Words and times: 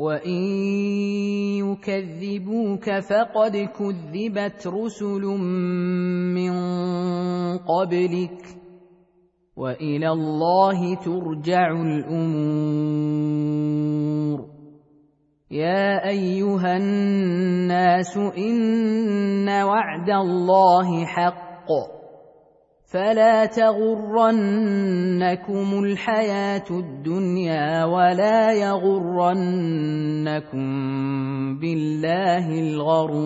وان 0.00 0.40
يكذبوك 1.60 2.90
فقد 2.90 3.56
كذبت 3.56 4.66
رسل 4.66 5.22
من 6.36 6.52
قبلك 7.58 8.40
والى 9.56 10.08
الله 10.08 10.94
ترجع 10.94 11.70
الأمور 12.80 13.30
يا 15.50 16.08
ايها 16.08 16.76
الناس 16.76 18.16
ان 18.16 19.48
وعد 19.48 20.10
الله 20.10 21.04
حق 21.04 21.99
فلا 22.90 23.46
تغرنكم 23.46 24.64
الحياة 25.84 26.64
الدنيا 26.70 27.84
ولا 27.84 28.52
يغرنكم 28.52 29.78
بالله 31.58 32.60
الغرور 32.60 33.20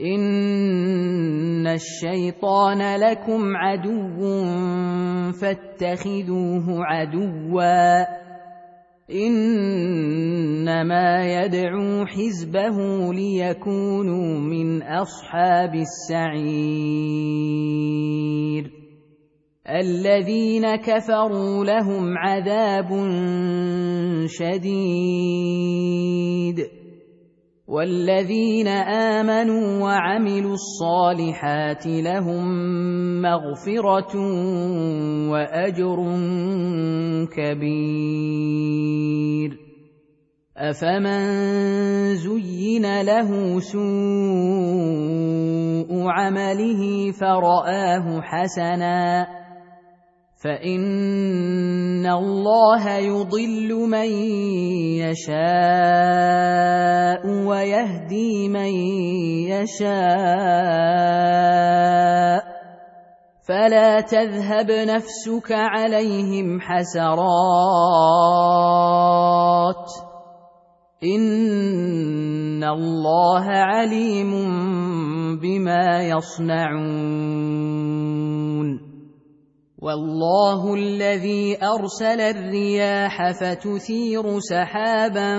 ان 0.00 1.66
الشيطان 1.66 2.96
لكم 3.00 3.56
عدو 3.56 4.44
فاتخذوه 5.32 6.84
عدوا 6.84 8.04
انما 10.78 11.26
يدعو 11.26 12.06
حزبه 12.06 12.76
ليكونوا 13.12 14.38
من 14.38 14.82
اصحاب 14.82 15.74
السعير 15.74 16.68
الذين 19.68 20.76
كفروا 20.76 21.64
لهم 21.64 22.18
عذاب 22.18 22.88
شديد 24.26 25.68
والذين 27.68 28.68
امنوا 29.18 29.82
وعملوا 29.82 30.52
الصالحات 30.54 31.86
لهم 31.86 32.46
مغفره 33.22 34.16
واجر 35.30 35.96
كبير 37.36 38.48
افمن 40.58 42.14
زين 42.14 43.02
له 43.02 43.60
سوء 43.60 43.78
عمله 46.10 47.12
فراه 47.12 48.20
حسنا 48.20 49.26
فان 50.42 52.06
الله 52.06 52.88
يضل 52.96 53.74
من 53.74 54.10
يشاء 55.06 55.38
ويهدي 57.26 58.48
من 58.48 58.72
يشاء 59.54 60.98
فلا 63.48 64.00
تذهب 64.00 64.70
نفسك 64.70 65.52
عليهم 65.52 66.60
حسرات 66.60 67.28
ان 71.04 72.64
الله 72.64 73.44
عليم 73.46 74.30
بما 75.38 76.02
يصنعون 76.02 77.38
والله 79.78 80.74
الذي 80.74 81.58
ارسل 81.62 82.20
الرياح 82.20 83.32
فتثير 83.32 84.38
سحابا 84.38 85.32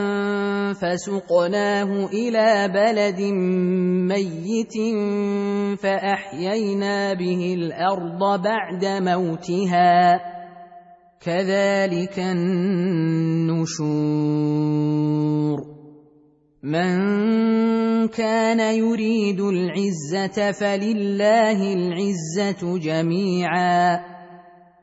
فسقناه 0.74 2.06
إلى 2.06 2.68
بلد 2.74 3.22
ميت 4.08 4.76
فاحيينا 5.80 7.14
به 7.14 7.54
الأرض 7.54 8.42
بعد 8.44 8.86
موتها 8.86 10.39
كذلك 11.22 12.20
النشور 12.20 13.60
من 16.64 18.08
كان 18.08 18.60
يريد 18.60 19.40
العزه 19.40 20.52
فلله 20.52 21.74
العزه 21.74 22.78
جميعا 22.78 24.00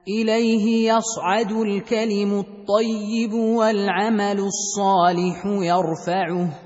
اليه 0.08 0.92
يصعد 0.92 1.52
الكلم 1.52 2.38
الطيب 2.38 3.32
والعمل 3.32 4.38
الصالح 4.40 5.46
يرفعه 5.46 6.65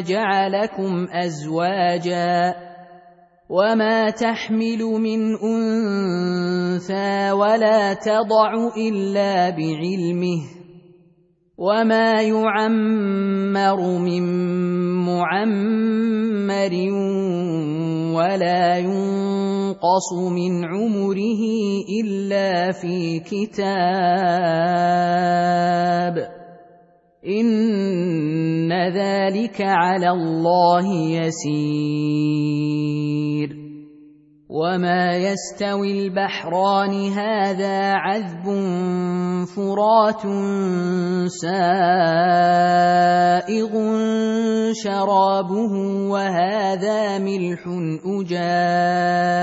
جعلكم 0.00 1.06
أزواجا 1.12 2.54
وما 3.50 4.10
تحمل 4.10 4.82
من 4.82 5.36
أنثى 5.36 7.32
ولا 7.32 7.94
تضع 7.94 8.52
إلا 8.76 9.50
بعلمه 9.50 10.40
وما 11.58 12.22
يعمر 12.22 13.98
من 13.98 14.22
معمر 15.04 16.72
ولا 18.16 18.76
ينقص 18.78 20.12
من 20.12 20.64
عمره 20.64 21.42
إلا 22.00 22.72
في 22.72 23.20
كتاب 23.20 23.92
ان 27.26 28.72
ذلك 28.72 29.60
على 29.60 30.10
الله 30.10 30.86
يسير 31.10 32.42
وما 34.48 35.16
يستوي 35.16 35.92
البحران 35.92 37.12
هذا 37.12 37.92
عذب 37.92 38.44
فرات 39.56 40.22
سائغ 41.30 41.52
شرابه 44.72 45.72
وهذا 46.10 47.18
ملح 47.18 47.60
اجاج 48.06 49.42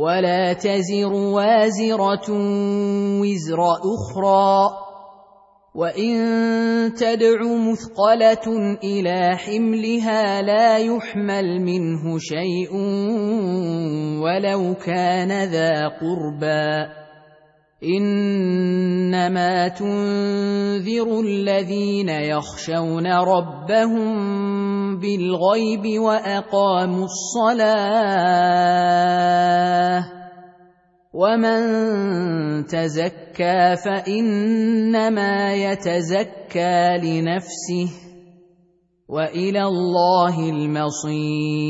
ولا 0.00 0.52
تزر 0.52 1.12
وازرة 1.12 2.28
وزر 3.20 3.60
أخرى. 3.72 4.70
وإن 5.74 6.14
تدع 6.94 7.38
مثقلة 7.42 8.76
إلى 8.84 9.36
حملها 9.36 10.42
لا 10.42 10.78
يحمل 10.78 11.60
منه 11.62 12.18
شيء 12.18 12.74
ولو 14.24 14.74
كان 14.74 15.44
ذا 15.44 15.88
قربى. 15.88 17.00
إنما 17.84 19.68
تنذر 19.68 21.20
الذين 21.20 22.08
يخشون 22.08 23.06
ربهم 23.06 24.59
بالغيب 24.98 26.00
وأقاموا 26.00 27.04
الصلاة 27.04 28.60
ومن 31.14 31.60
تزكى 32.66 33.76
فإنما 33.84 35.54
يتزكى 35.54 36.98
لنفسه 37.02 37.90
وإلى 39.08 39.62
الله 39.62 40.50
المصير 40.50 41.60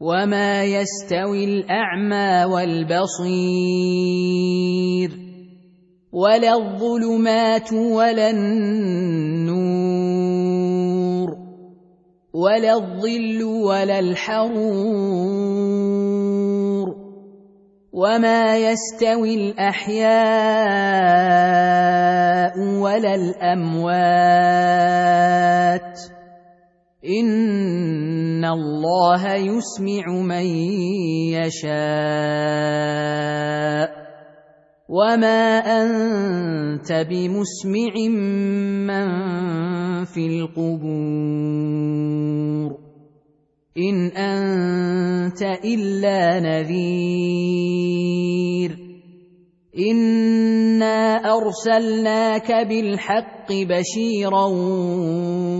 وما 0.00 0.64
يستوي 0.64 1.44
الأعمى 1.44 2.44
والبصير 2.52 3.82
ولا 6.12 6.54
الظلمات 6.54 7.72
ولا 7.72 8.30
النور 8.30 9.51
ولا 12.32 12.74
الظل 12.74 13.42
ولا 13.42 13.98
الحرور 13.98 15.42
وما 17.92 18.56
يستوي 18.56 19.34
الأحياء 19.34 20.12
ولا 22.80 23.14
الأموات 23.14 24.32
إن 27.04 28.44
الله 28.44 29.34
يسمع 29.34 30.08
من 30.08 30.46
يشاء 31.36 31.72
وما 34.92 35.64
انت 35.64 36.92
بمسمع 37.08 37.94
من 38.84 39.08
في 40.04 40.26
القبور 40.26 41.62
ان 43.78 44.06
انت 44.06 45.42
الا 45.64 46.40
نذير 46.40 47.92
انا 49.78 51.16
ارسلناك 51.16 52.52
بالحق 52.68 53.52
بشيرا 53.52 54.46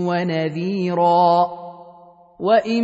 ونذيرا 0.07 1.47
وان 2.39 2.83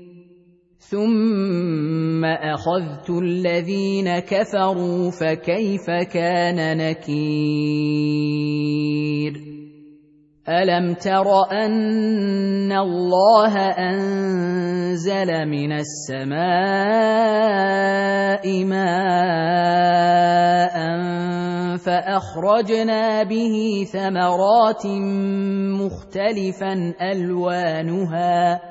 ثم 0.91 2.25
اخذت 2.25 3.09
الذين 3.09 4.19
كفروا 4.19 5.11
فكيف 5.11 5.89
كان 6.11 6.77
نكير 6.77 7.31
الم 10.49 10.93
تر 10.93 11.51
ان 11.51 12.71
الله 12.71 13.57
انزل 13.57 15.45
من 15.47 15.71
السماء 15.71 16.41
ماء 18.65 20.01
فاخرجنا 21.77 23.23
به 23.23 23.85
ثمرات 23.93 24.85
مختلفا 25.79 26.93
الوانها 27.01 28.70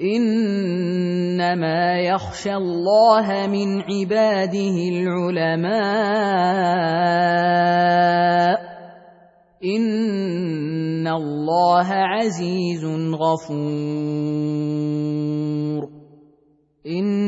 إنما 0.00 1.98
يخشى 1.98 2.54
الله 2.54 3.46
من 3.46 3.82
عباده 3.82 4.78
العلماء. 4.94 5.78
إن 9.64 11.08
الله 11.08 11.86
عزيز 11.92 12.84
غفور. 13.14 13.48
إن 16.86 17.27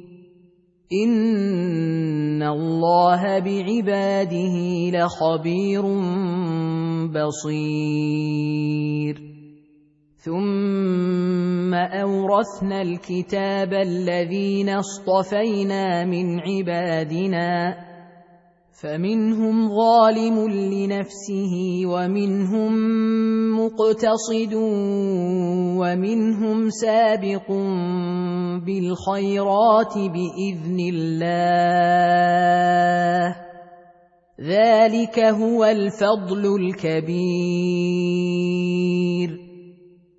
ان 0.93 2.43
الله 2.43 3.39
بعباده 3.39 4.55
لخبير 4.91 5.81
بصير. 7.07 8.51
ثم 10.17 11.73
اورثنا 11.73 12.81
الكتاب 12.81 13.73
الذين 13.73 14.69
اصطفينا 14.69 16.05
من 16.05 16.39
عبادنا 16.39 17.75
فمنهم 18.81 19.69
ظالم 19.69 20.49
لنفسه 20.49 21.53
ومنهم 21.85 22.71
مقتصد 23.59 24.53
ومنهم 25.77 26.69
سابق 26.69 27.47
بالخيرات 28.65 29.93
بإذن 29.97 30.79
الله. 30.93 32.05
ذلك 34.41 35.19
هو 35.19 35.65
الفضل 35.65 36.55
الكبير. 36.55 37.11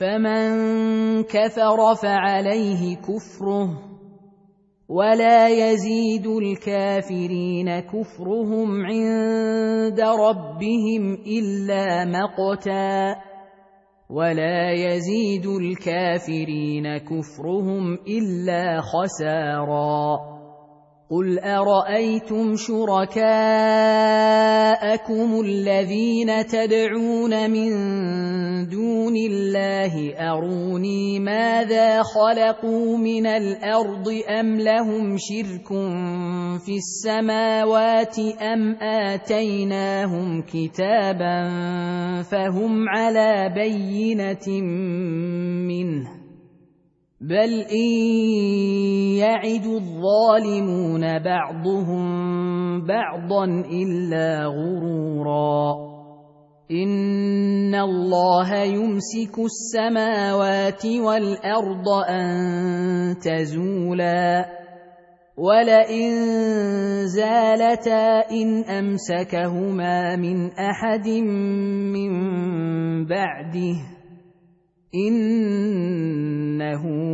فمن 0.00 1.22
كفر 1.22 1.94
فعليه 2.02 2.96
كفره 2.96 3.68
ولا 4.88 5.48
يزيد 5.48 6.26
الكافرين 6.26 7.80
كفرهم 7.80 8.86
عند 8.86 10.00
ربهم 10.00 11.14
الا 11.14 12.04
مقتا 12.04 13.16
ولا 14.10 14.72
يزيد 14.72 15.46
الكافرين 15.46 16.98
كفرهم 16.98 17.94
الا 17.94 18.80
خسارا 18.80 20.35
قل 21.10 21.38
ارايتم 21.38 22.56
شركاءكم 22.56 23.20
الذين 25.40 26.46
تدعون 26.46 27.50
من 27.50 27.70
دون 28.68 29.16
الله 29.16 30.14
اروني 30.18 31.20
ماذا 31.20 32.02
خلقوا 32.02 32.96
من 32.98 33.26
الأرض 33.26 34.08
ام 34.40 34.60
لهم 34.60 35.16
شرك 35.18 35.68
في 36.66 36.76
السماوات 36.76 38.18
ام 38.42 38.76
اتيناهم 38.82 40.42
كتابا 40.42 41.42
فهم 42.22 42.88
على 42.88 43.52
بينه 43.54 44.60
منه 45.70 46.25
بل 47.20 47.64
ان 47.72 47.90
يعد 49.16 49.66
الظالمون 49.66 51.18
بعضهم 51.18 52.06
بعضا 52.86 53.44
الا 53.72 54.44
غرورا 54.46 55.86
ان 56.70 57.74
الله 57.74 58.54
يمسك 58.56 59.38
السماوات 59.38 60.86
والارض 60.86 61.88
ان 62.08 63.16
تزولا 63.18 64.46
ولئن 65.36 66.12
زالتا 67.06 68.30
ان 68.30 68.64
امسكهما 68.64 70.16
من 70.16 70.50
احد 70.50 71.08
من 71.92 72.12
بعده 73.06 73.76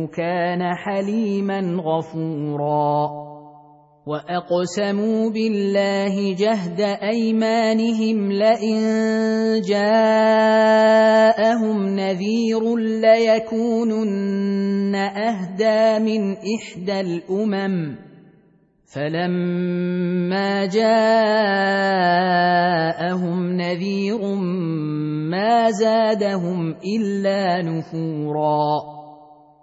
كان 0.07 0.75
حليما 0.75 1.81
غفورا 1.81 3.23
وأقسموا 4.07 5.29
بالله 5.29 6.35
جهد 6.35 6.81
أيمانهم 6.81 8.31
لئن 8.31 8.81
جاءهم 9.61 10.75
نذير 11.95 12.77
ليكونن 13.05 14.15
أهدى 14.95 15.99
من 16.03 16.37
إحدى 16.37 16.99
الأمم 17.01 17.95
فلما 18.93 20.65
جاءهم 20.65 20.93
نذير 23.51 24.35
ما 25.31 25.69
زادهم 25.71 26.75
إلا 26.85 27.61
نفورا 27.61 28.92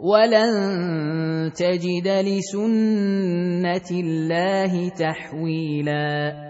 ولن 0.00 1.52
تجد 1.56 2.08
لسنه 2.08 3.90
الله 3.90 4.88
تحويلا 4.88 6.44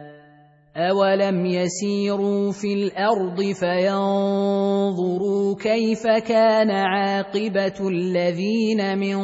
اولم 0.77 1.47
يسيروا 1.47 2.53
في 2.53 2.75
الأرض 2.75 3.43
فينظروا 3.61 5.55
كيف 5.55 6.07
كان 6.07 6.71
عاقبه 6.71 7.89
الذين 7.89 8.99
من 8.99 9.17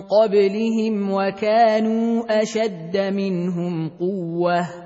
قبلهم 0.00 1.12
وكانوا 1.12 2.22
اشد 2.42 2.96
منهم 2.96 3.88
قوه 3.88 4.85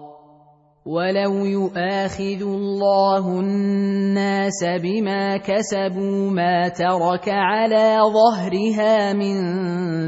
ولو 0.85 1.45
يؤاخذ 1.45 2.41
الله 2.41 3.39
الناس 3.39 4.63
بما 4.83 5.37
كسبوا 5.37 6.29
ما 6.31 6.67
ترك 6.67 7.29
على 7.29 7.99
ظهرها 8.01 9.13
من 9.13 9.37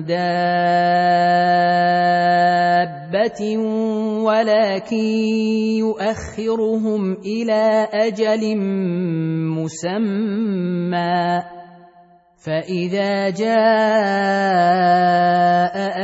دابه 0.06 0.38
ولكن 4.26 5.06
يؤخرهم 5.78 7.14
إلى 7.14 7.88
أجل 7.94 8.58
مسمى 9.62 11.44
فاذا 12.46 13.30
جاء 13.30 13.54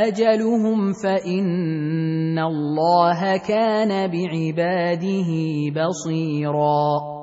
اجلهم 0.08 0.92
فان 0.92 2.38
الله 2.38 3.36
كان 3.36 4.10
بعباده 4.10 5.30
بصيرا 5.76 7.19